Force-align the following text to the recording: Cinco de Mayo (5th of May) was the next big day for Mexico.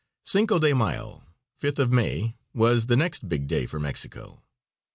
Cinco 0.23 0.57
de 0.57 0.73
Mayo 0.73 1.21
(5th 1.61 1.77
of 1.77 1.91
May) 1.91 2.35
was 2.55 2.87
the 2.87 2.97
next 2.97 3.29
big 3.29 3.45
day 3.47 3.67
for 3.67 3.79
Mexico. 3.79 4.41